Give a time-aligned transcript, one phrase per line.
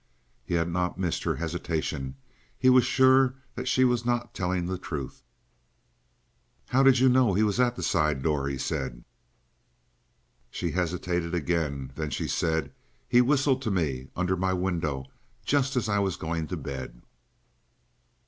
[0.43, 2.15] He had not missed her hesitation;
[2.57, 5.21] he was sure that she was not telling the truth.
[6.69, 9.03] "How did you know he was at the side door?" he said.
[10.49, 11.91] She hesitated again.
[11.93, 12.71] Then she said:
[13.07, 15.05] "He whistled to me under my window
[15.45, 17.03] just as I was going to bed."